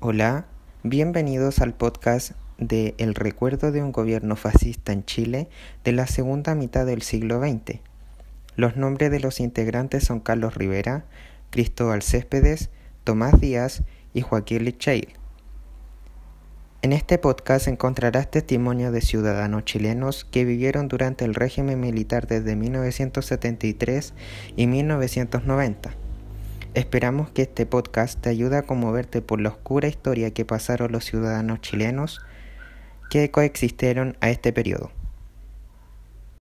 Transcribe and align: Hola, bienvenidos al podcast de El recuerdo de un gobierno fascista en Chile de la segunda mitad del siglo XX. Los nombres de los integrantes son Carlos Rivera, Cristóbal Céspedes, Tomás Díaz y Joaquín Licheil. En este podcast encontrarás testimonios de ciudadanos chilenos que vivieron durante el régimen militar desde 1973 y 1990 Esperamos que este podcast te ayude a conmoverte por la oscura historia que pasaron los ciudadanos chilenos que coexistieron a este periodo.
Hola, 0.00 0.46
bienvenidos 0.84 1.58
al 1.58 1.74
podcast 1.74 2.30
de 2.56 2.94
El 2.98 3.16
recuerdo 3.16 3.72
de 3.72 3.82
un 3.82 3.90
gobierno 3.90 4.36
fascista 4.36 4.92
en 4.92 5.04
Chile 5.04 5.48
de 5.82 5.90
la 5.90 6.06
segunda 6.06 6.54
mitad 6.54 6.86
del 6.86 7.02
siglo 7.02 7.40
XX. 7.40 7.80
Los 8.54 8.76
nombres 8.76 9.10
de 9.10 9.18
los 9.18 9.40
integrantes 9.40 10.04
son 10.04 10.20
Carlos 10.20 10.54
Rivera, 10.54 11.04
Cristóbal 11.50 12.02
Céspedes, 12.02 12.70
Tomás 13.02 13.40
Díaz 13.40 13.82
y 14.14 14.20
Joaquín 14.20 14.66
Licheil. 14.66 15.08
En 16.82 16.92
este 16.92 17.18
podcast 17.18 17.66
encontrarás 17.66 18.30
testimonios 18.30 18.92
de 18.92 19.00
ciudadanos 19.00 19.64
chilenos 19.64 20.24
que 20.24 20.44
vivieron 20.44 20.86
durante 20.86 21.24
el 21.24 21.34
régimen 21.34 21.80
militar 21.80 22.28
desde 22.28 22.54
1973 22.54 24.14
y 24.54 24.68
1990 24.68 26.07
Esperamos 26.78 27.28
que 27.30 27.42
este 27.42 27.66
podcast 27.66 28.20
te 28.20 28.28
ayude 28.28 28.56
a 28.56 28.62
conmoverte 28.62 29.20
por 29.20 29.40
la 29.40 29.48
oscura 29.48 29.88
historia 29.88 30.32
que 30.32 30.44
pasaron 30.44 30.92
los 30.92 31.04
ciudadanos 31.04 31.60
chilenos 31.60 32.20
que 33.10 33.32
coexistieron 33.32 34.16
a 34.20 34.30
este 34.30 34.52
periodo. 34.52 34.92